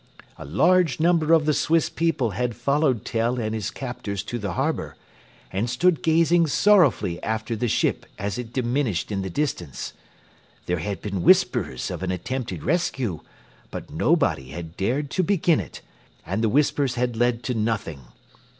[0.39, 4.53] A large number of the Swiss people had followed Tell and his captors to the
[4.53, 4.95] harbour,
[5.53, 9.93] and stood gazing sorrowfully after the ship as it diminished in the distance.
[10.65, 13.19] There had been whispers of an attempted rescue,
[13.69, 15.81] but nobody had dared to begin it,
[16.25, 18.05] and the whispers had led to nothing.